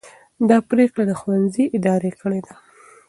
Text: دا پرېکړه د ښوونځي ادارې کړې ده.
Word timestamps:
دا 0.49 0.57
پرېکړه 0.69 1.03
د 1.07 1.11
ښوونځي 1.19 1.65
ادارې 1.77 2.11
کړې 2.21 2.39
ده. 2.45 2.53